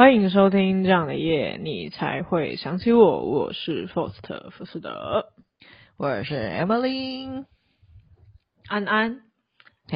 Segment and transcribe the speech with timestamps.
[0.00, 3.22] 欢迎收听这样的夜，你才会想起我。
[3.22, 5.26] 我是 Foster 福斯德，
[5.98, 7.44] 我是 Emily
[8.66, 9.20] 安安。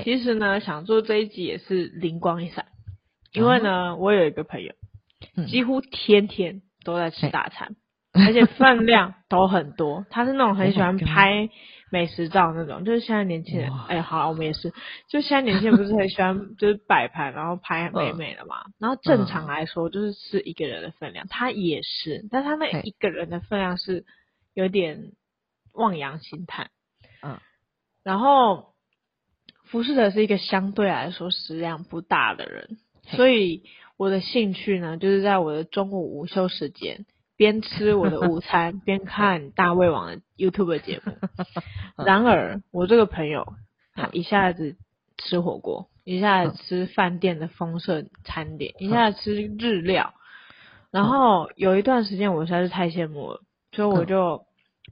[0.03, 2.67] 其实呢，想做这一集也是灵光一闪，
[3.33, 4.75] 因为呢，嗯、我有一个朋友，
[5.47, 7.75] 几乎天天都在吃大餐，
[8.13, 10.05] 而且分量都很多。
[10.11, 11.49] 他是那种很 喜欢拍
[11.95, 14.73] 美食照那种，就是现在年轻人，哎，好，我们也是，
[15.09, 18.65] 就现在年轻人不是很喜欢就是摆盘，然后拍美美的嘛。
[18.81, 24.05] 然后正常来说就是吃一个人的分量，他也是，但他那一个人的分量是
[24.55, 25.13] 有点
[25.73, 26.71] 望洋兴叹。
[27.23, 27.39] 嗯，
[28.03, 28.75] 然后。
[29.67, 32.77] 服侍者是一个相对来说食量不大的人，
[33.17, 33.65] 所以
[33.97, 41.13] 我的兴趣呢，就是在我的中午午休时间，边吃我的午餐， 边看大胃王的 YouTube 节目。
[42.05, 43.55] 然而，我这个朋友
[43.95, 44.77] 他一下子
[45.19, 50.15] 吃火锅，一下子吃饭店的丰盛餐点，一下子吃日料，
[50.91, 53.41] 然后有一段时间我实在是太羡慕了，
[53.73, 54.45] 所以我就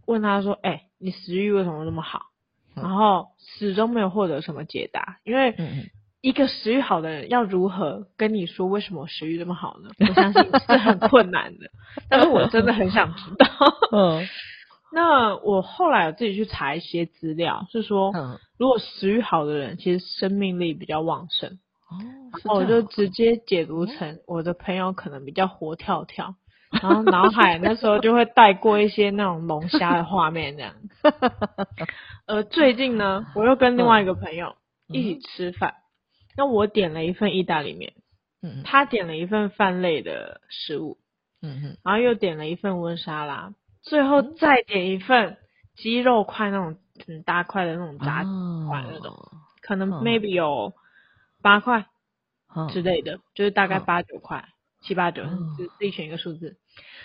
[0.07, 2.27] 问他说：“哎、欸，你食欲为什么那么好？”
[2.75, 5.55] 然后始终没有获得什么解答，因为
[6.23, 9.91] 一个食欲好的人要如何跟你说为什么我食欲这么好呢？
[10.09, 11.67] 我相信是很困难的，
[12.09, 13.47] 但是我真的很想知道。
[13.93, 14.27] 嗯，
[14.95, 18.13] 那我后来我自己去查一些资料，是说，
[18.57, 21.59] 如果食欲好的人其实生命力比较旺盛。
[21.91, 26.37] 哦，我就直接解读成我的朋友可能比较活跳跳。
[26.71, 30.73] 然后脑海那时候就会带过一些那种龙虾的画面，这样。
[32.27, 34.55] 呃，最近呢，我又跟另外一个朋友
[34.89, 35.75] 一起吃饭，
[36.37, 37.93] 那我点了一份意大利面，
[38.43, 40.99] 嗯，他点了一份饭类的食物，
[41.41, 45.37] 嗯哼，然后又点了一份温沙拉，最后再点一份
[45.77, 48.23] 鸡肉块那种很大块的那种炸
[48.69, 49.15] 块那种，
[49.61, 50.73] 可能 maybe 有
[51.43, 51.87] 八块
[52.71, 54.49] 之类的，就是大概八九块。
[54.85, 55.23] 七八九，
[55.57, 56.57] 就自己选一个数字。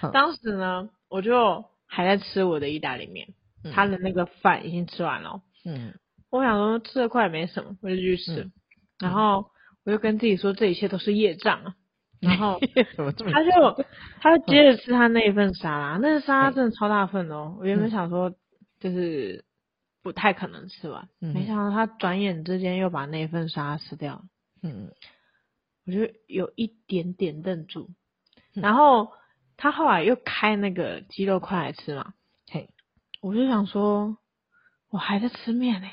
[0.02, 5.44] 嗯、当时呢，我就还在吃我的意大利面，嗯、他的那个饭已经吃完了。
[5.64, 5.94] 嗯，
[6.32, 8.42] 我想说吃得快也没什么，我就继续吃。
[8.46, 8.52] 嗯、
[9.00, 9.52] 然后
[9.84, 11.76] 我就跟自己说，这一切都是业障啊。
[12.20, 12.60] 然后
[13.32, 13.86] 他就
[14.20, 17.54] 他就接着吃他那一份沙拉，嗯、那个沙拉真的超大份哦。
[17.54, 18.34] 嗯、我原本想说
[18.80, 19.46] 就是
[20.02, 24.22] 不太可能吃完，嗯、没想到他转眼之间又把那一份沙拉吃掉了。
[24.64, 24.92] 嗯。
[25.86, 27.88] 我就有一点点愣住，
[28.54, 29.14] 然后
[29.56, 32.14] 他后来又开那个鸡肉块来吃嘛，
[32.52, 32.70] 嘿，
[33.22, 34.18] 我就想说，
[34.90, 35.88] 我还在吃面呢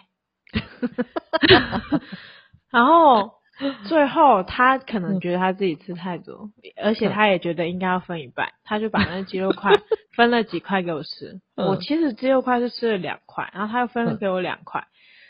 [2.75, 3.31] 然后
[3.87, 6.51] 最后他可能觉得他自己吃太多，
[6.83, 9.73] 而且他也觉得应该要分一半，他就把那鸡肉块
[10.17, 14.87] 分了几块给我吃，我其实鸡肉块是吃了两块，然后他又分了给我两块。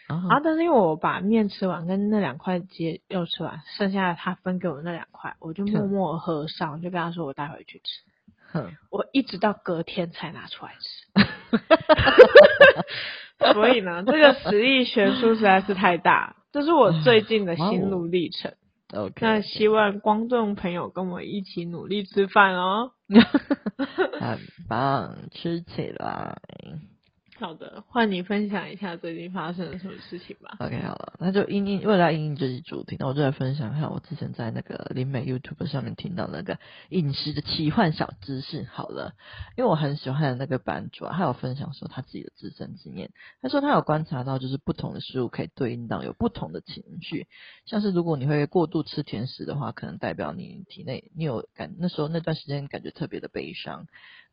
[0.06, 8.02] 然后，但是因为我把面吃完，跟那两块鸡肉吃完，剩下的他分给我那两块，我就默默合上，就跟他说我带回去吃。
[8.52, 11.06] 哼，我一直到隔天才拿出来吃。
[13.54, 18.54] 所以呢，这个实力悬殊实在是太大，这是我最近的心路历程。
[18.92, 22.92] OK，那希望观众朋友跟我一起努力吃饭哦。
[24.20, 24.38] 很
[24.68, 26.38] 棒，吃起来。
[27.36, 30.56] 好的，换你分享一下最近发生了什么事情吧。
[30.60, 36.58] OK，好了，那就因因为了因应这期主题，那我就来分享一下我之前在那个灵美 YouTube 上面听到那个
[36.90, 38.64] 饮食的奇幻小知识。
[38.70, 39.14] 好了，
[39.56, 43.10] 因为我很喜欢的那个版主啊，他有分享说他自己的自身经验。
[43.42, 47.26] 他说他有观察到，就是不同的食物可以对应到有不同的情绪，
[47.66, 53.86] 像是如果你会过度吃甜食的话，可能代表你体内你有感那时候那段时间感觉特别的悲伤。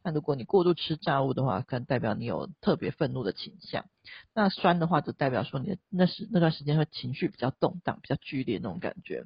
[0.03, 3.85] 那如果你过度吃炸物的话，可能代表你有特别愤怒的倾向。
[4.33, 9.25] 那酸的话，就代表说你的那时那段时间会情绪比较动荡、比较剧烈那种感觉。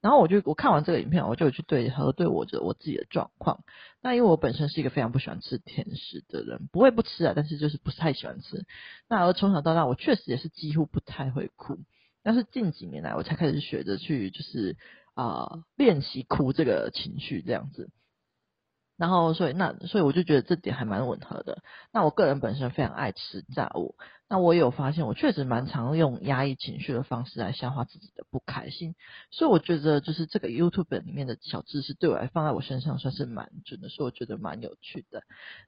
[0.00, 3.62] 然后我就我看完这个影片，我就去对核对我的我自己的状况。
[4.02, 8.66] 那因为我本身是一个非常不喜欢吃甜食的人，不会不吃啊，但是就是不是太喜欢吃。
[9.08, 11.78] 那而从小到大，我确实也是几乎不太会哭。
[12.24, 14.76] 但是近几年来，我才开始学着去就是
[15.14, 17.90] 啊练习哭这个情绪这样子。
[18.96, 21.62] 然后，所以那所以我就觉得这点还蛮吻合的。
[21.92, 23.94] 那我个人本身非常爱吃炸物，
[24.26, 28.94] 那我有发现，我确实蛮常用压抑情绪的方式来消化自己的不开心。
[29.30, 35.22] 所以我觉得，就是这个 YouTube 里面的小知识对我来放在我身上算是蛮准的，所以我觉得蛮有趣的。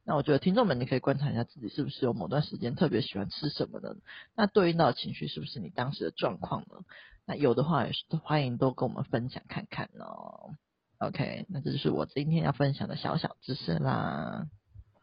[0.04, 3.94] 那我觉得听众们，你可以观察一下自己是不是有某段时间特别喜欢吃什么呢？
[4.34, 6.78] 那对应到的情绪是不是你当时的状况呢？
[7.26, 10.54] 那有的话也是欢迎都跟我们分享看看哦。
[10.98, 14.48] OK，那这就是我今天要分享的小小知识啦。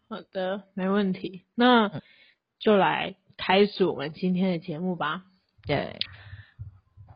[0.09, 1.45] 好的，没问题。
[1.55, 2.01] 那
[2.59, 5.23] 就来开始我们今天的节目吧。
[5.65, 5.97] 对，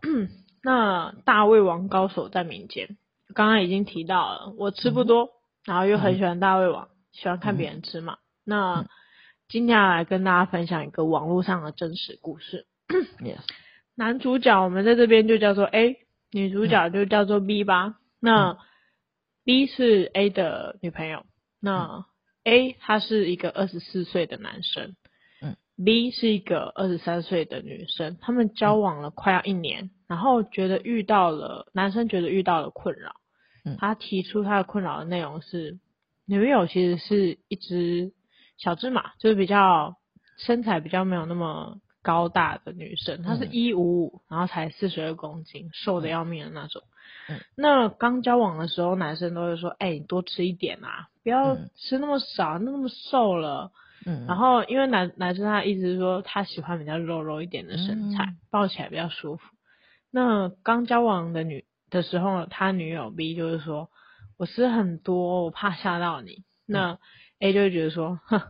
[0.64, 2.98] 那大胃王高手在民间，
[3.34, 5.30] 刚刚已经提到了，我吃不多，嗯、
[5.66, 8.14] 然后又很喜欢大胃王，嗯、喜欢看别人吃嘛。
[8.14, 8.86] 嗯、那
[9.50, 12.66] 今天要来跟大家分享一个网络上的真实故事。
[13.20, 13.42] Yes.
[13.96, 15.98] 男主角我们在这边就叫做 A，
[16.32, 17.88] 女主角就叫做 B 吧。
[17.88, 18.58] 嗯、那
[19.50, 21.26] B 是 A 的女朋友，
[21.60, 22.06] 那
[22.44, 24.96] A 他是一个二十四岁的男生。
[25.42, 33.16] 嗯 B 是一个二十三岁的女生，他们交往了快要一年，嗯、然后觉得遇到了男生觉得遇到了困扰，
[33.66, 35.80] 嗯、他提出他的困扰的内容是，
[36.28, 38.12] 女友其实是一只
[38.60, 39.96] 小芝麻，就是比较
[40.38, 41.80] 身材比较没有那么
[42.10, 46.82] 高大的女生，她是一五五，然后才四十二公斤，瘦的要命的那种。
[47.28, 53.72] 嗯、那刚交往的时候，男生都会说，哎、欸，你多吃一点啊，不要吃那么少，那么瘦了。
[54.08, 59.44] 嗯，然后因为男男生他一直说他喜欢比较肉肉一点的身材，嗯、抱起来比较舒服。
[60.10, 63.92] 那刚交往的女的时候，他女友 B 就是说，
[64.36, 66.44] 我吃很多，我怕吓到你。
[66.66, 66.98] 那
[67.38, 68.42] A 就会觉得说，哼，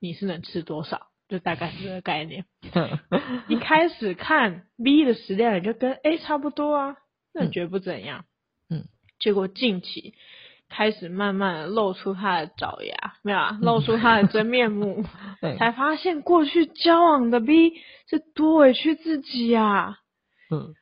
[0.00, 1.06] 你是能吃多少？
[1.30, 2.44] 就大概是这个概念。
[3.48, 6.96] 一开始看 B 的食量也就跟 A 差不多啊，
[7.32, 8.24] 那你觉得不怎样？
[8.68, 8.84] 嗯，
[9.18, 10.14] 结果近期。
[10.72, 15.04] 开始慢慢的露出他的爪牙，没有啊，露出他的真面目，
[15.42, 17.72] 对才发现过去交往的 B
[18.08, 19.96] 是多委屈自己啊。
[20.48, 20.72] 嗯，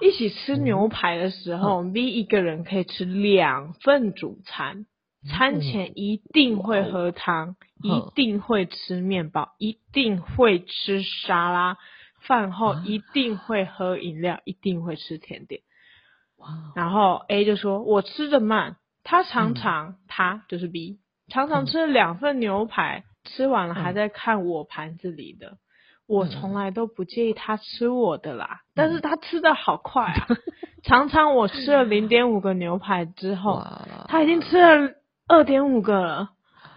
[0.00, 4.86] 一起吃牛排的时候、嗯、，B 一个人可以吃两份主餐，嗯、
[5.28, 11.76] 餐前一定会喝汤，嗯、一定会吃面包，嗯、一定会吃沙拉，
[12.20, 15.62] 饭后一定会喝饮料，嗯、一定会吃甜点。
[16.36, 20.98] 哇，然后 A 就说：“我吃的慢。”他常常，嗯、他就是 B，
[21.28, 25.48] 常常吃了两份牛排，嗯、吃完了还在看我盘子里的。
[25.48, 25.58] 嗯、
[26.06, 30.26] 我从来都不介意他吃我的啦，嗯、但是他吃的好快啊！
[30.28, 30.36] 嗯、
[30.82, 33.62] 常常我吃了零点五个牛排之后，
[34.08, 34.94] 他已经吃了
[35.26, 36.30] 二点五个了，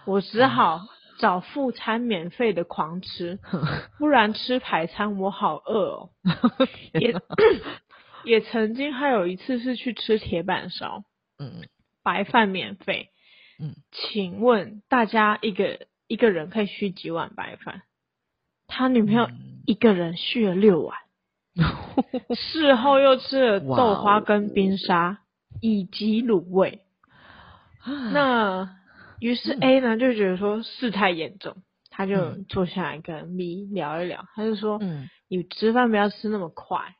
[0.06, 0.82] 我只好
[1.20, 3.62] 找副餐免费的狂吃， 嗯、
[3.98, 6.10] 不然吃排餐我好饿哦。
[6.94, 7.16] 也
[8.24, 11.04] 也曾经还有一次是去吃铁板烧，
[11.40, 11.68] 嗯。
[12.04, 13.10] 白饭免费，
[13.60, 17.82] 嗯，请问大家一个一个人可以续几碗白饭？
[18.66, 19.30] 他女朋友
[19.66, 20.98] 一个人续了六碗，
[21.60, 25.18] 嗯、事后又吃了豆花跟冰沙，
[25.60, 26.86] 以及卤味。
[27.86, 28.78] 那
[29.20, 31.58] 于是 A 呢就觉得说事态严重，
[31.90, 36.96] 他就坐下来跟 B 聊一聊，他就说，嗯，你吃饭不要吃那么快，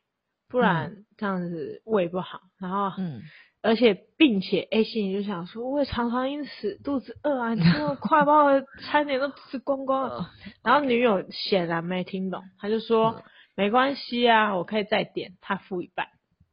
[0.50, 2.42] 不然这样子胃不好。
[2.60, 3.22] 然后，嗯。
[3.64, 10.30] 而且，并且，A 心里就想说，我也常常因此肚子饿啊，你这么快 把我的餐点都吃光光了。
[10.64, 13.24] 然后女友显然没听懂，他就说，
[13.56, 16.08] 没关系啊，我可以再点，他付一半。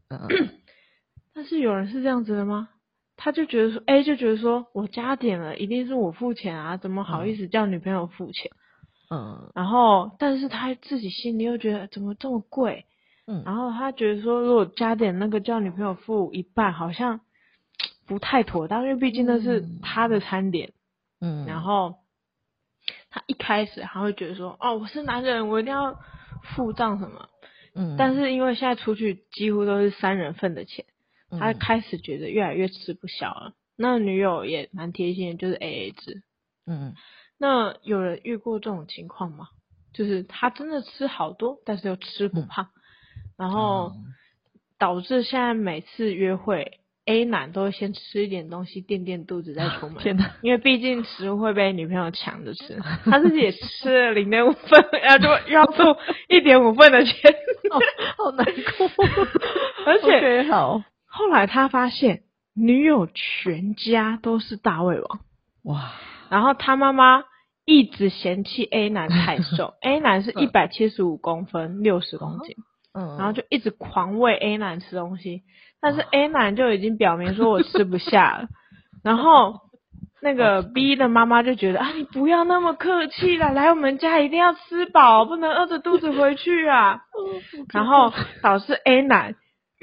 [1.34, 2.70] 但是有人是这样子的吗？
[3.16, 8.50] 他就觉得说，A 就觉得说我加点了，一定是我付钱啊，怎么好意思叫女朋友付钱？
[9.10, 9.50] 嗯。
[9.54, 12.86] 然后，但是他自己心里又觉得，怎么这么贵？
[13.26, 17.20] 嗯，然后他觉得说，如果加点那个叫女朋友付一半，好像
[18.06, 20.72] 不太妥当，因为毕竟那是他的餐点。
[21.20, 21.94] 嗯，然后
[23.08, 25.96] 他一开始还会觉得说，哦，我是男人，我一定要
[26.54, 27.28] 付账什么。
[27.74, 30.84] 嗯，但是因为现在出去几乎都是三人份的钱，
[31.38, 33.52] 他开始觉得越来越吃不消了。
[33.76, 36.22] 那女友也蛮贴心的，就是 AA 制。
[36.66, 36.94] 嗯，
[37.38, 39.48] 那有人遇过这种情况吗？
[39.92, 42.68] 就是他真的吃好多，但是又吃不胖。
[43.36, 43.92] 然后
[44.78, 49.98] 导致现在每次约会，A 男都会先吃一点东西垫垫肚子再出门。
[50.02, 50.32] 天哪！
[50.42, 55.82] 因为毕竟食物会被女朋友抢着吃，他自己也吃了零点五份，然 后就要付
[56.28, 57.34] 一点五份的钱，
[57.70, 57.78] 好，
[58.24, 58.90] 好难过。
[59.86, 60.82] 而且好，
[61.16, 62.22] 后来他发现
[62.54, 65.20] 女友全家都是大胃王，
[65.62, 65.92] 哇！
[66.28, 67.22] 然后他妈妈
[67.64, 72.56] 一直嫌弃 A 男太瘦， A 男是一百七十五公分，六十公斤。
[72.92, 75.42] 嗯，然后就一直狂喂 A 男吃东西，
[75.80, 78.48] 但是 A 男就已经表明说我吃不下了，
[79.04, 79.60] 然后
[80.20, 87.02] 那个 B 的妈妈就觉得啊，你不要那么客气了，来我们家一定要吃饱，不能饿着肚子回去啊。
[87.72, 89.34] 然后导致 A 男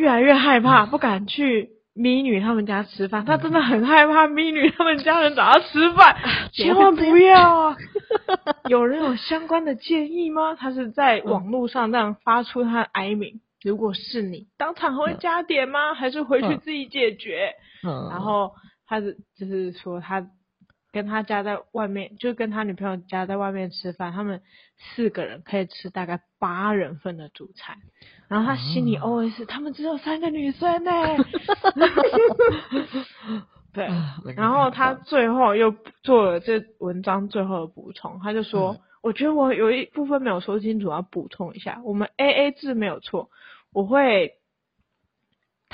[0.02, 1.70] 越来越害怕，不敢去。
[1.94, 6.16] 咪女他们家吃饭，他真的很害怕咪女他们家人找他吃饭，
[6.54, 7.78] 千万不要啊！
[8.70, 10.56] 有人有相关的建议吗？
[10.56, 13.42] 他是在网络上这样发出他的哀鸣。
[13.62, 15.94] 如果是你，当场会加点吗？
[15.94, 17.52] 还是回去自己解决？
[17.84, 18.54] 嗯然后
[18.88, 20.26] 他是就是说他
[20.94, 24.42] 跟他家在外面，就跟他女朋友家在外面吃饭，他们
[24.96, 27.78] 四个人可以吃大概八人份的主菜，
[28.28, 30.92] 然后他心里 always 他们只有三个女生呢，
[33.74, 33.88] 对，
[34.36, 43.30] 然后他最后又做了这文章最后的补充，他就说，我觉得我有一部分没有说清楚，我要补充一下，我们 A A 制没有错，
[43.72, 44.34] 我会。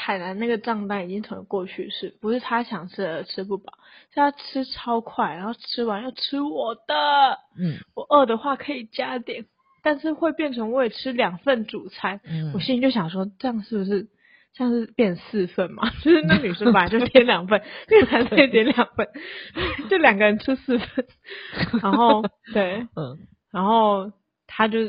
[0.07, 3.73] 坦然那个账单已经成了过去式，不是他想吃而吃不饱，
[4.13, 7.37] 是他吃超快，然后吃完要吃我的。
[7.59, 9.45] 嗯，我饿的话可以加点，
[9.83, 12.21] 但是会变成我也吃两份主餐。
[12.23, 14.07] 嗯，我心里就想说，这样是不是？”
[14.55, 19.05] 像是变四份嘛， 就是那女生本来就点两份，那个男生也点两份，
[19.89, 21.05] 就两个人吃四份。
[21.83, 22.23] 然后
[22.53, 23.19] 对，嗯，
[23.51, 24.13] 然后
[24.47, 24.79] 他就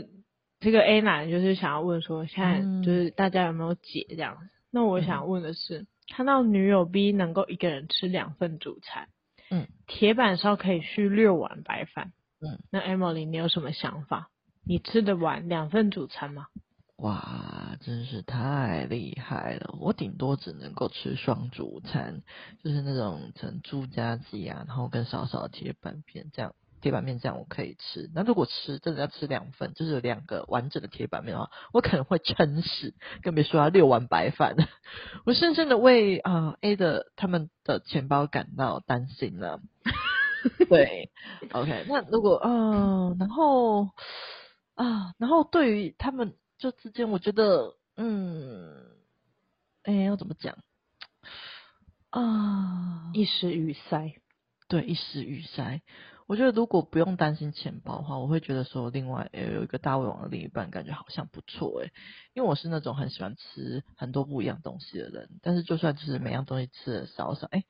[0.60, 4.48] 这个 A 男就是想要问说，现在就是大家有没有解这样子？
[4.68, 9.08] 嗯、那我想问的是，看到女友 B 能够一个人吃两份主餐，
[9.50, 14.30] 嗯，铁板烧可以续六碗白饭，嗯，那 Emily 你有什么想法？
[14.64, 16.46] 你吃得完两份主餐吗？
[16.96, 19.74] 哇，真是太厉害了！
[19.80, 22.22] 我顶多只能够吃双主餐，
[22.64, 28.10] 就是那种成猪家鸡啊，然后跟少少的铁板片这样，铁板面这样我可以吃。
[28.14, 34.56] 那如果吃真的要吃两份，就是有两个完整的铁板面的话，我可能会撑死，更别说要六碗白饭。
[35.26, 39.60] 我深深的为啊、呃、A 的他们的钱包感到担心了。
[40.68, 41.10] 对
[41.52, 43.84] ，OK，那如果嗯、呃，然后
[44.74, 46.34] 啊、呃，然后对于他们。
[46.58, 48.74] 就之间，我觉得，嗯，
[49.84, 50.58] 哎，要怎么讲
[52.10, 53.12] 啊？
[53.14, 54.16] 一时语塞，
[54.66, 55.80] 对，一时语塞。
[56.28, 61.90] 我觉得如果不用担心钱包的话，我会觉得说，另外也有一个大胃王的另一半，感觉好像不错哎。
[62.34, 67.64] 因为我是那种很喜欢吃很多不一样东西的人，但是就算就是每样东西吃的少少，哎。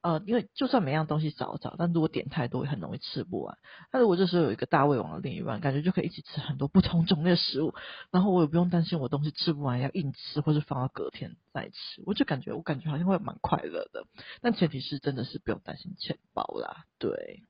[0.00, 3.58] 呃，因为就算每样东西少少，但如果点太多，也很容易吃不完。
[3.92, 7.74] 那如果这时候有一个大胃王的另一半，感觉就可以一起吃很多不同种类的食物，
[8.12, 12.00] 然后我也不用担心我东西吃不完要硬吃，或是放到隔天再吃。
[12.06, 14.06] 我就感觉，我感觉好像会蛮快乐的。
[14.40, 16.84] 但前提是真的是不用担心钱包啦。
[17.00, 17.42] 对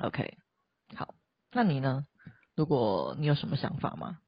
[0.00, 0.34] ，OK，
[0.94, 1.14] 好，
[1.52, 2.04] 那你呢？
[2.56, 4.18] 如果你有什么想法吗？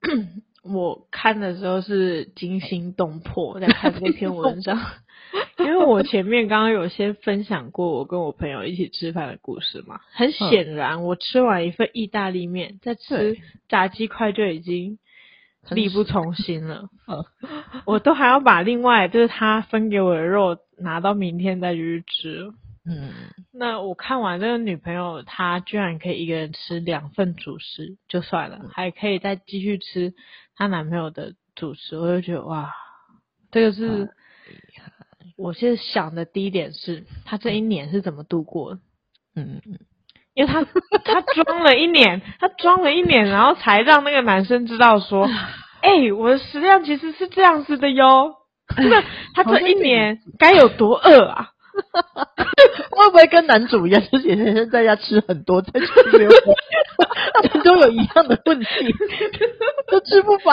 [0.62, 4.78] 我看的时候是惊心动魄，在看这篇文章。
[5.58, 14.98] 因为我前面刚刚有先分享过我跟我朋友一起吃饭的故事嘛，很显然我吃完一份意大利面，再吃炸鸡块就已经
[15.70, 16.88] 力不从心了。
[17.86, 22.52] 我都还要把另外就是他分给我的肉拿到明天再去吃。
[22.86, 23.12] 嗯，
[23.52, 30.12] 那我看完这个女朋友，她居然可以一个人吃两份主食就算了，还可以再继续吃
[30.56, 32.72] 她男朋友的主食，我就觉得哇，
[33.50, 34.10] 这个是。
[35.36, 38.80] 我现在想的第一点是，她这一年是怎么度过的？
[39.34, 39.78] 嗯嗯，
[40.34, 40.62] 因为她
[41.04, 45.26] 她装了一年，她装了一年，然后才让那个男生知道说，
[45.80, 48.34] 哎、欸，我的食量其实是这样子的哟。
[48.76, 49.02] 那
[49.34, 51.50] 他这一年该有多饿啊？
[52.90, 56.30] 会不会跟男主一样，就是天天在家吃很多，在吃没有？
[57.34, 58.66] 他 们都有一样的问题，
[59.90, 60.52] 都吃不饱。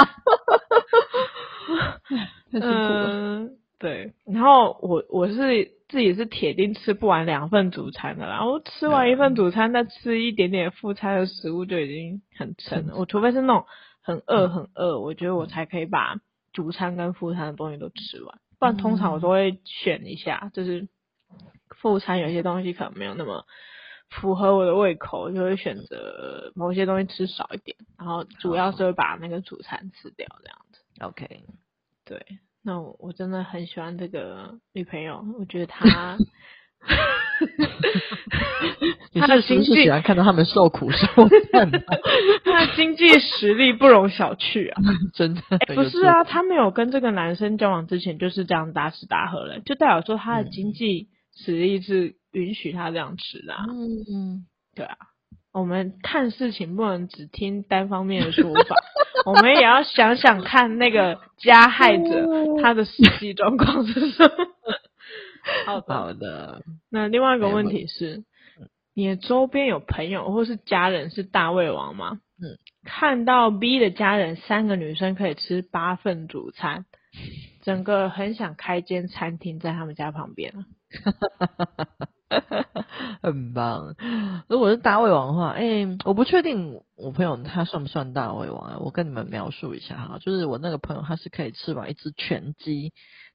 [2.53, 12.95] 嗯对，然后我我是自己是铁定吃不完两份主餐的啦，然后吃完一份主餐，再吃一点点副餐的食物就已经很撑了。
[12.95, 13.65] 我除非是那种
[14.03, 16.15] 很饿很饿，我觉得我才可以把
[16.53, 20.87] 主餐跟副餐的东西都吃完，不然通常我都会选一下，就是
[21.81, 23.45] 副餐有些东西可能没有那么
[24.09, 30.79] 符合我的胃口，就会选择某些东西吃少一点，然后主要是会把那个主餐吃掉这样子。
[31.01, 31.43] OK，
[32.05, 32.23] 对。
[32.63, 36.15] 那我我真的很喜欢这个女朋友，我觉得她，
[39.13, 41.07] 你是不是喜欢看到他们受苦受
[41.53, 41.71] 难？
[42.45, 44.81] 她的经济实力不容小觑啊！
[45.15, 51.07] 真的、欸，不是啊，她没有跟这个男生交往之前就是这样大吃大喝了，就代表说他的经济
[51.43, 53.65] 实力是允许他这样吃的、啊。
[53.67, 54.45] 嗯嗯，
[54.75, 54.95] 对啊。
[55.53, 58.75] 我们看事情不能只听单方面的说法，
[59.27, 62.25] 我们也要想想看那个加害者
[62.61, 64.33] 他的实际状况是什么。
[65.65, 66.63] 好的，好的。
[66.89, 68.23] 那另外一个问题是，
[68.93, 72.21] 你的周边有朋友或是家人是大胃王吗？
[72.41, 72.55] 嗯，
[72.85, 76.85] 看到 B 的家人三个女生可以吃八份主餐，
[77.61, 80.53] 整个很想开间餐厅在他们家旁边
[81.03, 82.75] 哈哈哈哈哈
[83.21, 83.95] 很棒。
[84.47, 88.77] 如果是大胃王的话，哎、我不确定我朋友他算不算大胃王啊？
[88.79, 92.93] 我跟你们描述一下哈，就是我那个朋友他是可以吃完一只全鸡，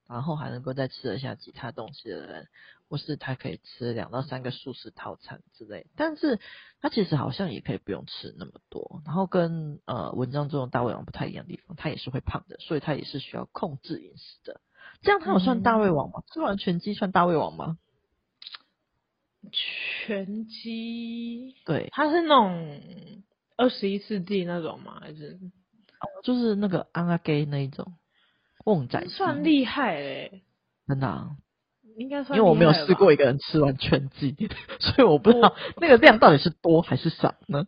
[0.08, 2.48] 然后还能够再吃得下其他东西的人，
[2.88, 5.86] 或是他可以吃两到三个素食套餐之类。
[5.96, 6.40] 但是
[6.80, 9.02] 他其实好像也可以不用吃那么多。
[9.04, 14.60] 然后跟呃文章中的大胃王不太一样的地方，他也是会胖的，所以他也是需要控制饮食的。
[15.06, 16.18] 这样他有算大胃王吗？
[16.18, 17.78] 嗯、吃完全鸡算大胃王吗？
[19.52, 22.80] 拳击，对，他是那种
[23.56, 24.98] 二十一世纪那种吗？
[25.00, 25.38] 还是？
[26.24, 27.94] 就是那个安阿给那一种，
[28.64, 30.42] 旺仔算厉害嘞，
[30.88, 31.36] 真的、啊，
[31.96, 34.34] 应该算，因为我没有试过一个人吃完拳击，
[34.80, 37.64] 所以我不知道那个量到底是多还是少呢？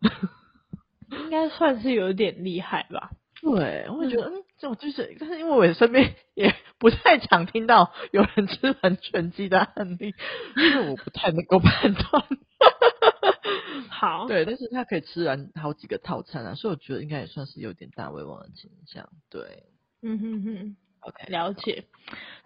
[1.11, 3.13] 应该算是有点厉害吧。
[3.41, 10.15] 对，我也觉得，嗯，这种就是，但是因为我身边也不太常听到有人吃完全鸡的案例，
[10.57, 12.25] 因为我不太能够判断。
[13.89, 19.09] 好，对，但是他可以吃完好几个套餐啊，所以我觉得应该也算是有点大胃王的倾向。
[19.31, 19.65] 对，
[20.03, 21.85] 嗯哼哼，OK，了解。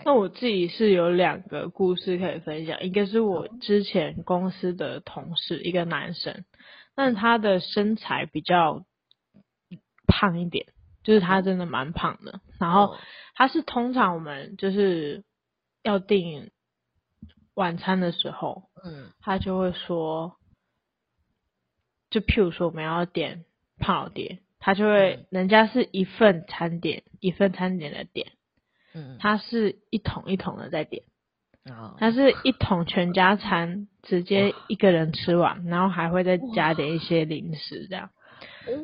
[0.05, 6.45] 那我自己是有两个故事可以分享，一个是我之前公司的同事，一个男生，
[6.95, 8.85] 但他的身材比较
[10.07, 10.67] 胖一点，
[11.03, 12.41] 就是他真的蛮胖的。
[12.59, 12.97] 然后
[13.35, 15.25] 他是通常我们就是
[15.83, 16.51] 要订
[17.55, 20.37] 晚餐的时候，嗯，他就会说。
[22.11, 23.47] 就譬如说，我们要点
[23.79, 28.33] 胖老爹，他就会，人家是一份餐点一份餐点的点，
[28.93, 31.05] 嗯，他是一桶一桶的在点，
[31.65, 38.11] 哦，他是一桶全家餐，直接一个人吃完，然后还会再加点一些零食这样，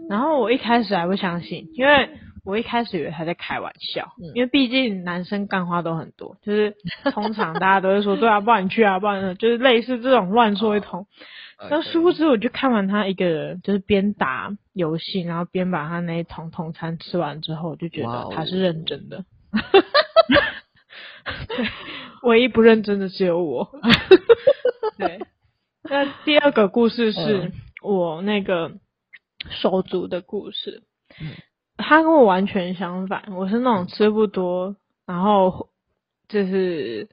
[0.08, 2.10] 然后我一开始还不相信，因为
[2.44, 6.74] 我一开始以为他在开玩笑，因为毕竟男生干话都很多，就是
[7.12, 11.06] 通常大家都会说，对啊，不然你去啊，不然就是类似这种乱说一通。
[11.70, 19.24] 那殊不知，我就看完他一个人，就是边打游戏，然后边把他那一桶桶餐吃完之后，我就觉得他是认真的。
[22.22, 23.70] 唯一不认真的只有我。
[24.98, 25.20] 对。
[25.82, 27.50] 那第二个故事是
[27.83, 28.72] 我那个
[29.51, 30.83] 手足的故事。
[31.77, 35.68] 他跟我完全相反，我是那种吃不多，然后
[36.29, 37.09] 就是。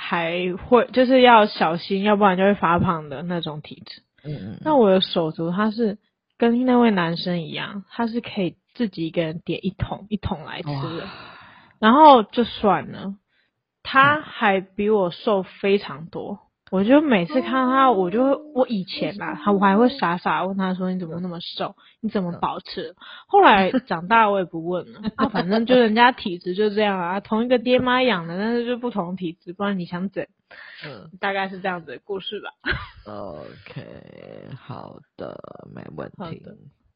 [0.00, 4.02] 还会就是要小心，要不然就会发胖的那种体质。
[4.22, 4.58] 嗯嗯。
[4.64, 5.98] 那我的手足他是
[6.36, 11.08] 跟那位男生一样，他是可以自己一个人点一桶一桶来吃的。
[11.80, 13.16] 然后就算了，
[13.82, 16.38] 他还比我瘦非常多。
[16.70, 21.74] 我就每次看到他，我就会我以前吧，他我还会傻傻问他说：“你怎么那么瘦？
[22.00, 22.94] 你怎么保持？”
[23.26, 30.28] 后来长大我也不问了，啊，反正就人家体质就这样啊，同一个爹妈养的，但是就不同体质，不然你想怎？
[30.84, 32.50] 嗯，大概是这样子的故事吧。
[33.06, 35.38] OK，好的，
[35.74, 36.42] 没问题。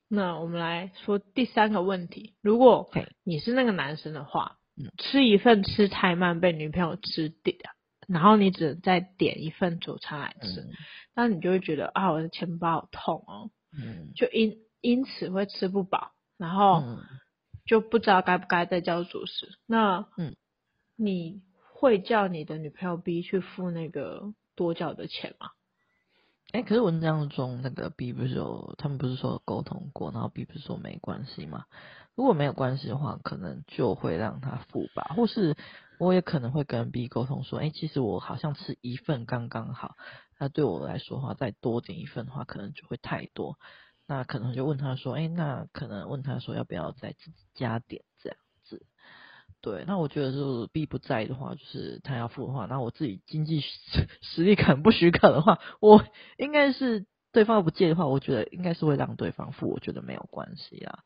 [0.09, 2.91] 那我们来说第三个问题：如果
[3.25, 4.57] 你是那个男生的话，
[4.99, 7.55] 吃一份吃太慢被女朋友吃掉。
[8.13, 10.69] 然后你只能再点一份主餐来吃，
[11.15, 16.83] 那、嗯、你就会觉得啊，我的钱包好痛哦，嗯，就因因此会吃不饱，然后
[17.65, 19.57] 就不知道该不该再叫主食。
[19.67, 20.37] 那嗯，
[20.95, 21.41] 你
[21.73, 25.49] 会叫你的女朋友 B 去付那个多叫的钱吗？
[26.53, 31.65] 哎，可是文章中那个 B 不是有，他们不是说沟通过，然后 B 不是说没关系吗？
[32.15, 35.57] 如果没有关系的话，可能就会让他付吧，或是。
[36.03, 39.95] 我也可能会跟 B 沟通说，哎、其实我好像吃一份刚刚好，
[40.37, 43.57] 那对我来说的话，再多点一份的话，可能就会太多。
[44.09, 48.85] 那可能就问他说，哎、那可能问他说，要不要再自己加点这样子？
[49.61, 56.05] 对，那我觉得就是 B 不在的话，就是他要付的话，那我自己经济实 力肯不许可的话，我
[56.37, 57.07] 应该是。
[57.33, 60.99] 对方不介的话，我觉得应该是会让对方付，我觉得没有关系啊。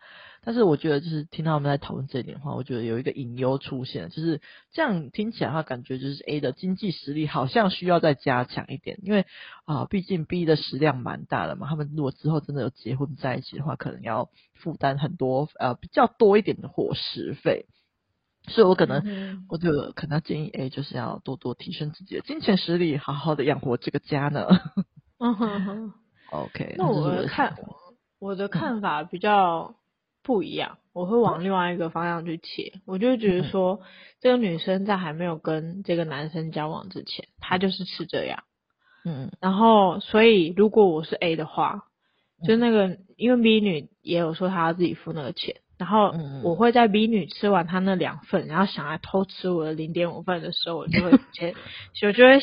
[0.43, 4.41] 但是我觉得就是听到他们在讨论这一点的话，我觉得有一个隐忧出现，就是
[4.73, 9.25] 这样听起来的话，感觉就是 A 的经济实力好像需要再加强一点，因为
[9.65, 11.69] 啊，毕竟 B 的食量蛮大的嘛。
[11.69, 17.67] 他们如果之后真的有结婚在一起的话，可能要负担很多呃比较多一点的伙食费，
[18.49, 24.49] 所以我可能、嗯、我就可能建议 A 就是要多多提升自己的金钱实力，好好的养活这个家呢。
[25.19, 25.93] 嗯哼哼。
[26.31, 27.55] OK，那我的看
[28.19, 29.75] 我的看法比较
[30.23, 32.81] 不一样，我会往另外一个方向去切。
[32.85, 33.81] 我就觉得说，
[34.21, 38.43] 这个女生在还没有跟这个男生交往之前，她就是吃这样。
[39.05, 41.85] 嗯，然后所以如果我是 A 的话，
[42.45, 46.13] 就那个因为 B 女也有说她要自己付那个钱，然后
[46.43, 51.55] 我会在 B 女吃完她那两份，然后想来偷吃我的零点五份的时候，我就会直接，
[52.09, 52.41] 我就会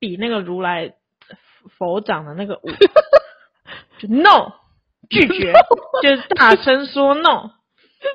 [0.00, 0.94] 比那个如来
[1.78, 2.70] 佛掌的那个五。
[4.00, 4.52] 就 no
[5.08, 5.52] 拒绝，
[6.02, 7.50] 就是大声说 no。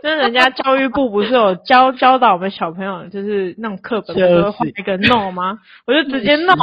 [0.01, 5.59] 就是人家教育部不是有教教导我们小朋友，就是那种课本不是会画一个 no 吗？
[5.85, 6.55] 我就直接 no。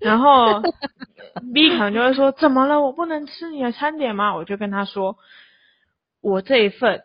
[0.00, 0.60] 然后
[1.54, 2.80] B 可能就会说怎么了？
[2.80, 4.34] 我不能吃你的餐点吗？
[4.34, 5.16] 我就跟他说，
[6.20, 7.04] 我这一份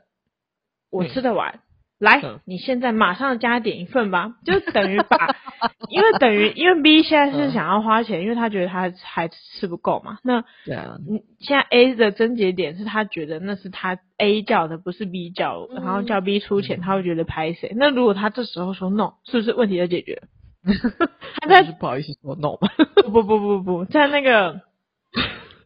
[0.89, 1.59] 我吃得完，
[2.01, 5.35] 来，你现在马上加点一份吧， 就等于把，
[5.87, 10.17] 因为等于因为 B 现在是想要花钱，因为他觉得他还吃不够嘛。
[10.23, 17.71] 那对啊，你现在 A 的症结点是他觉得那是他 A 叫的，不是 B 叫，然后叫 B 出钱，他会觉得拍谁？
[17.75, 20.27] 那如果他这时候说 no，是不是问题就解决了？
[21.39, 22.57] 他在不好意思说 no
[23.03, 24.61] 不不不不不，在那个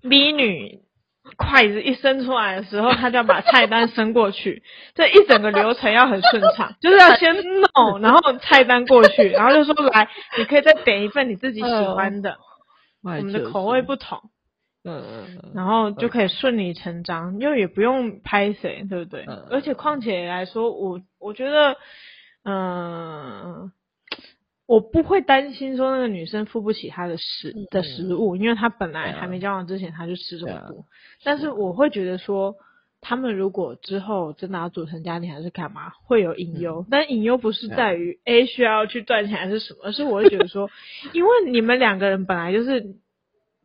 [0.02, 0.85] B 女。
[1.38, 4.64] 筷子一伸出来的时候，他就要把菜单伸过去，
[4.96, 10.08] 这一整个流程要很顺畅， 就是要先弄，然后菜单过去，然后就说来，
[10.38, 12.38] 你可以再点一份你自己喜欢的，
[13.20, 14.20] 我们的口味不同，
[14.84, 19.26] 嗯嗯，然后就可以顺理成章，因为也不用拍谁，对不对？
[19.52, 21.76] 而且况且来说，我我觉得，
[22.44, 23.72] 嗯。
[24.68, 30.86] 我不会担心说那个女生付不起她的食的食物，因为她本来还没交往之前她就吃这么多。
[31.24, 32.56] 但是我会觉得说，
[33.02, 36.84] 他们如果之后真的要组成家庭还是干嘛，会有隐忧。
[36.90, 40.70] 但隐忧不是在于 A 需要去赚钱还是什么，而是我会觉得说，
[41.14, 42.96] 因为你们两个人本来就是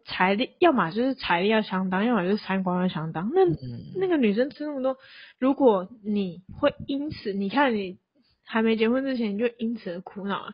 [0.04, 3.30] 财力，要么就是财力要相当，要么就是三观要相当。
[3.34, 3.40] 那
[3.98, 4.98] 那个女生吃那么多，
[5.38, 7.96] 如果你会因此，你看你
[8.44, 10.52] 还没结婚之前你就因此而苦恼了。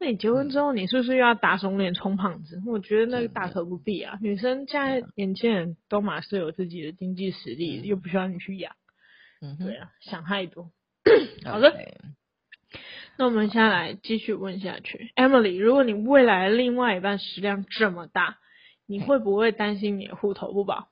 [0.00, 2.60] 那你结婚之后，你是不是又要打肿脸充胖子？
[2.66, 4.18] 我觉得那个大可不必啊。
[4.20, 8.74] 女生现在年轻人都马是有自己的经济实力，又不需要你去养。
[9.40, 10.70] 嗯，对啊，想太多。
[11.44, 11.74] 好的，
[13.16, 15.12] 那我们现在来继续问下去。
[15.16, 18.38] Emily，如果你未来另外一半食量这么大，
[18.86, 20.88] 你会不会担心你的户头不保？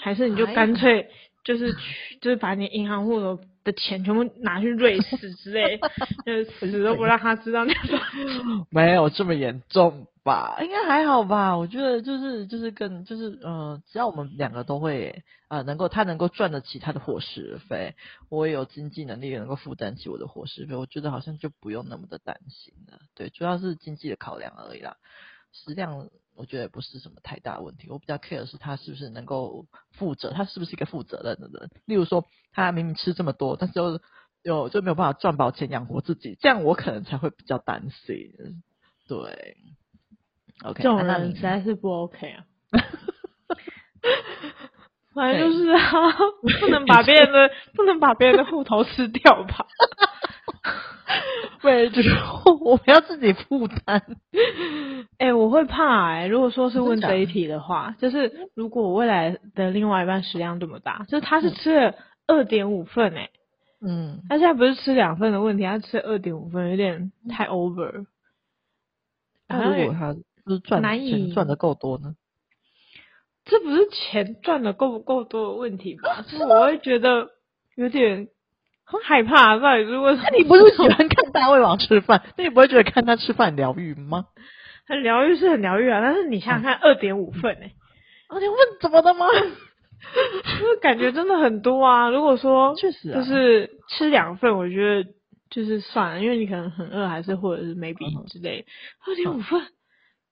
[0.00, 1.10] 还是你就干脆
[1.44, 5.78] 就是去，就是把你银行户头的钱全部拿去瑞 士之类，
[6.24, 7.98] 就是死都不让他知道那种。
[8.70, 10.58] 没有这么严重吧？
[10.62, 11.56] 应该还好吧？
[11.56, 17.94] 我觉得就是就是跟就是呃，只要我们两个都会呃能够他能够赚得起他的伙食费，
[18.28, 22.98] 我也有经济能力也能够负担起我的伙食费，我觉得好像就不用那么的担心了。
[23.14, 24.96] 对，主要是经济的考量而已啦。
[25.52, 31.70] 食量我觉得也不是什么太大问题，我比较 care 的是他是不是能够负责，他是不是一个负责任的人。
[31.86, 34.00] 例如说，他明明吃这么多，但是又
[34.42, 38.32] 又就没有办法赚饱钱养活自己，这样我可能才会比较担心。
[39.06, 39.56] 对
[40.64, 42.44] ，OK，这种人实在是不 OK 啊。
[45.12, 45.80] 反正就是啊，
[46.60, 49.66] 不能把别人的不能把别人的户头吃掉吧。
[51.62, 52.10] 对，就是
[52.62, 54.02] 我们要自己负担。
[55.18, 56.26] 哎、欸，我会怕哎、欸。
[56.26, 61.94] 如果说是问这一题的话，就是如果我未来的另外一半食量这么大，就是他是吃了
[62.26, 63.30] 二点五份哎、欸，
[63.82, 68.06] 嗯，他现在不是吃两份的问题，他吃二点五份有点太 over。
[69.46, 72.14] 那如果他就是赚钱赚的够多呢？
[73.44, 76.24] 这不是钱赚的够不够多的问题吧？
[76.28, 77.28] 是我会觉得
[77.74, 78.28] 有点。
[78.90, 84.26] 很害怕，到底如果那你不是喜欢看大胃王吃饭， 那你不会觉得看他吃饭疗愈吗？
[84.86, 87.72] 很疗愈是很疗愈啊，但是你想想看，二点五份哎，
[88.28, 89.26] 二点五份怎么的吗？
[90.42, 92.08] 就是感觉真的很多啊。
[92.10, 95.10] 如果说确实就是吃两份，我觉得
[95.50, 98.66] 就是算了，因为你可能很饿，还是或者是 maybe 之类。
[99.06, 99.62] 二点五份，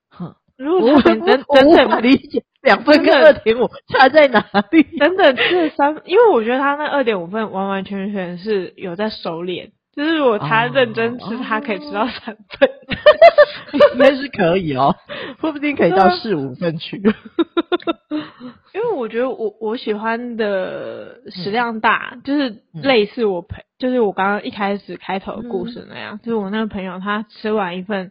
[0.08, 0.34] 哼。
[0.58, 4.82] 如果他等等等理解两份跟二点五差在哪里？
[4.98, 12.68] 等等这三，因为我觉得他那二点五份完完全全是有在收敛，就是如果他认真吃，哦、他可以吃到三份，
[13.72, 14.96] 应该是可以哦，
[15.40, 17.00] 说不定可以到四五份去。
[18.74, 28.10] 因为我觉得我我喜欢的食量大，嗯、就是类似我朋，就是我刚刚一开始开头的故事那样，嗯、就是我那个朋友他吃完一份。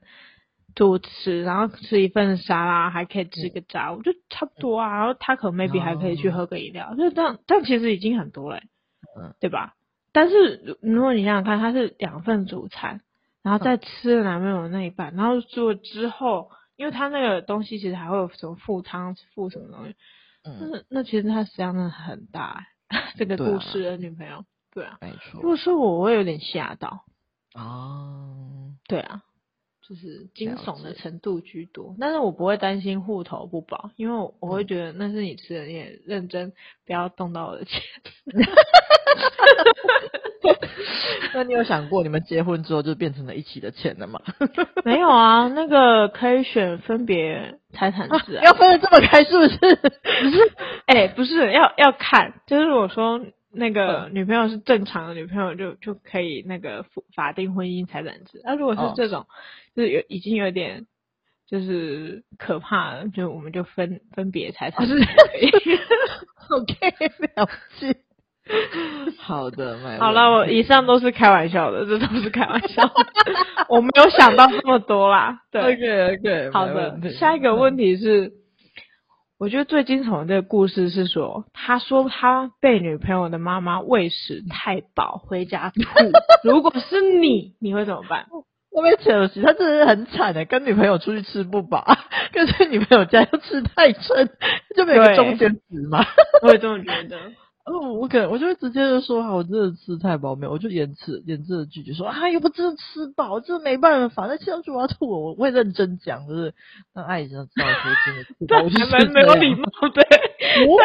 [0.77, 4.99] 多吃，然后吃一份沙拉，还可以吃个炸，我觉得差不多啊。
[4.99, 8.61] 然后他可能 maybe 还可以去喝个饮料，就这样，但其实已经很多了，
[9.19, 9.73] 嗯，对吧？
[10.13, 13.01] 但是如果你想想看，他是两份主餐，
[13.41, 19.95] 然后再吃了男朋友的那一半，然后做之后，因为他那个东西其实还会有什么副汤、副什么东西，
[20.45, 22.67] 嗯，那其实他食量真的很大。
[23.17, 25.41] 这个故事的女朋友，对啊，没错。
[25.41, 27.03] 如果是我，我会有点吓到。
[27.53, 29.23] 哦，对啊。
[29.87, 36.51] 就是惊悚的程度居多，但是我不会担心户头不保，因为我会觉得那是你吃的，你也认真，
[36.85, 37.81] 不要动到我的钱。
[41.33, 44.21] 那你有想过，你们结婚之后就变成了一起的钱了吗？
[44.83, 49.57] 没有啊，那个可以选分别财产制啊，要分的这么开是不是？
[49.57, 50.51] 不是，
[50.87, 53.21] 哎、欸，不是，要要看，就是我说。
[53.57, 58.39] 那个女朋友是正常的女朋友就，就就可以那个法定婚姻财产制。
[58.43, 59.27] 那、啊、如果是这种，哦、
[59.75, 60.85] 就是有已经有点
[61.47, 64.93] 就是可怕了，就我们就分分别财产制。
[66.49, 66.75] OK，
[67.35, 67.97] 了解。
[69.19, 72.93] 好的，好了，我以上都是开玩笑的，这都是开玩笑的，
[73.67, 75.41] 我没有想到这么多啦。
[75.51, 78.31] 对，OK OK，好的，下一个问题是，
[79.39, 85.81] 我觉得最惊悚的这个故事是说，他说他被女朋友的妈妈喂食太饱，回家吐。
[86.43, 88.25] 如果是你，你会怎么办？
[88.73, 91.85] 我没扯死，他真的是很惨的，跟女朋友出去吃不饱，
[92.33, 94.29] 跟在女朋友家又吃太撑，
[94.75, 96.03] 就没有个中间值嘛。
[96.41, 97.17] 我也这么觉得。
[97.67, 106.53] 哦，我可能我就会直接就说，我真的吃太饱没有，我就延迟延迟的拒绝说，啊，又不真的吃饱，这没办法，那这样就我要吐我，我会认真讲，就是
[106.93, 107.51] 让阿姨知道说
[108.05, 110.01] 真的吐，我就蛮没有礼貌， 对，
[110.65, 110.79] 我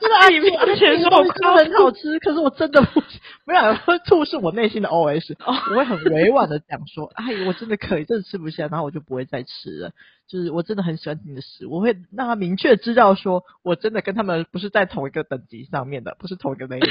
[0.00, 3.02] 真的阿姨面前说我吃很好吃，可是我真的不，
[3.46, 3.74] 没有，
[4.06, 9.90] 吐是 我内心的 OS，我会很委婉的讲说， 阿姨我真的可以，真的吃不下，然后我就不会再吃了。
[10.26, 16.88] 就是我真的很喜欢你的食物，我会让他明确知道说，我真的跟他们不是在同一个等级上面的，不是同一个 level，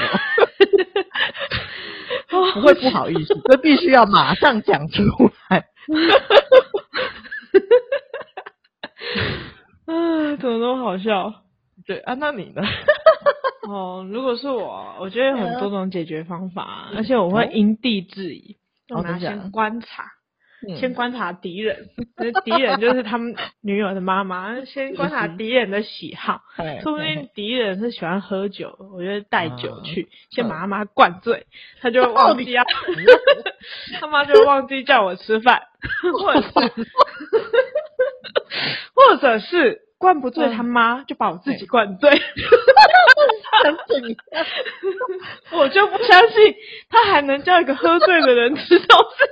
[2.54, 5.02] 不会不好意思，这必须要马上讲出
[5.50, 5.66] 来。
[9.86, 11.34] 啊，怎么那么好笑？
[11.86, 12.62] 对啊，那你呢？
[13.68, 18.58] 哦，如果是我，我觉得有很多种解决方法，而且我会因地制宜，
[18.90, 20.12] 我们先观察。
[20.80, 21.90] 先观察敌人，
[22.46, 24.64] 敌人就是他们女友的妈妈。
[24.64, 26.42] 先观察敌人的喜好，
[26.82, 31.48] 说不定敌人是喜欢喝酒，我觉得带酒去，先把他妈灌醉，
[31.82, 32.64] 他就忘记要，
[34.00, 35.64] 他妈就忘记叫我吃饭，
[36.24, 36.52] 或者是，
[38.96, 42.12] 或者是灌不醉他妈，就把我自己灌醉。
[45.54, 46.54] 我就不相信
[46.90, 49.26] 他还能叫一个喝醉的人吃东西。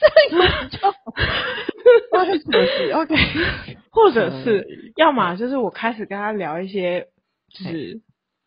[0.00, 0.88] 这个就，
[2.98, 3.14] OK。
[3.92, 7.06] 或者是，要么就是我开始跟他聊一些，
[7.50, 8.00] 就是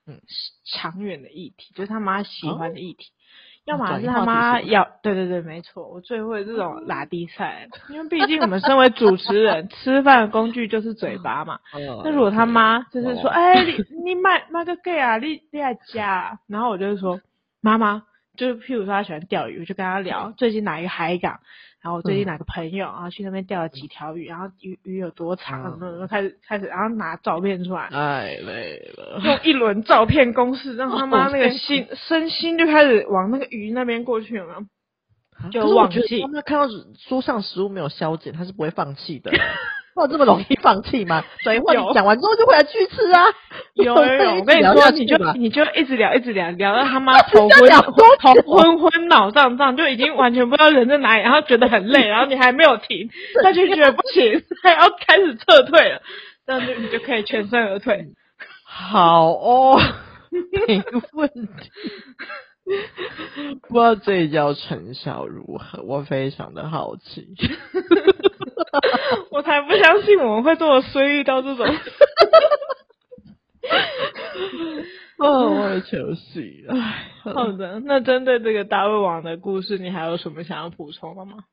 [0.05, 0.19] 嗯
[0.65, 3.05] 长远的议题，就是他妈喜欢的议题。
[3.65, 11.59] 要么是他妈要，对对对，没错，我最会这种拉低赛，因为毕竟我们身为主持人，吃饭的工具就是嘴巴嘛。
[12.03, 13.73] 那如果他妈就是说，哎，你
[14.03, 17.19] 你买买个 gay 啊，你你来加，然后我就说，
[17.61, 18.03] 妈妈。
[18.35, 21.39] 就是譬如说他喜欢钓鱼，我就跟他聊最近哪一个海港，
[21.81, 34.65] 然后最近哪个朋友，然后去那边钓了几条鱼，然后鱼鱼有多长，然后开始开始，然后拿照片出来，太累了，用一轮照片攻势，让他妈那个心身心就开始往那个鱼那边过去，有没有？
[35.51, 36.21] 就忘记。
[36.21, 36.73] 他们看到
[37.09, 39.31] 桌上食物没有消减，他是不会放弃的。
[39.95, 41.23] 哇，这么容易放弃吗？
[41.43, 43.23] 等一会你讲完之后就回来继续吃啊！
[43.75, 47.69] 有有有，我跟你说，你就你就一直聊，一直聊，聊到他妈 头昏
[48.19, 53.09] 头昏昏脑胀胀，就已经完全不知道人在哪里，然后觉得很累， 然后你还没有停，
[53.41, 56.01] 他就觉得不行，他要开始撤退了，
[56.45, 58.05] 这样就你就可以全身而退。
[58.65, 59.79] 好哦，
[60.67, 61.71] 没问题。
[63.67, 67.27] 不知道这一招成效如何，我非常的好奇。
[69.31, 71.65] 我才不相信我们会这么衰，遇到这种。
[75.17, 76.41] 哦，我也求死。
[76.69, 81.45] 哎，好的，那针对这个大胃王的故事，你还有什么想要补充的吗？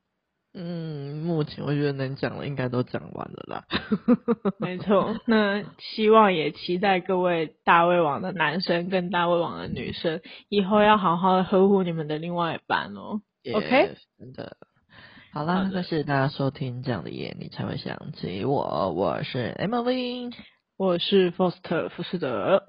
[0.55, 3.65] 嗯，目前我觉得能讲的应该都讲完了啦。
[4.61, 13.23] 没错，那希望也期待各位大胃王的男生跟大胃王的女生，以后要好好的呵护你们的另外一半哦。
[13.43, 14.59] Yes, OK，真的。
[15.33, 18.93] 好啦，那谢谢大家收听这样的夜，你才会想起我。
[18.93, 20.31] 我是 Emily，
[20.77, 22.63] 我是 Foster 福士德。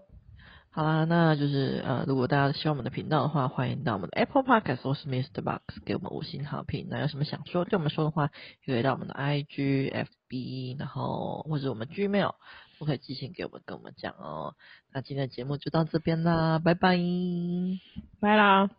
[0.76, 5.44] 好啦，那就是呃，如果大家喜欢我们的频道的话，欢迎到我们的 Apple Podcast 或是 Mr.
[5.44, 6.88] Box 给我们五星好评。
[6.90, 8.32] 那有什么想说对我们说的话，
[8.66, 12.34] 也可以到我们的 IG、FB，然后或者我们 Gmail，
[12.80, 14.56] 都可以寄信给我们跟我们讲哦。
[14.92, 16.98] 那今天的节目就到这边啦，拜拜，
[18.20, 18.72] 拜啦。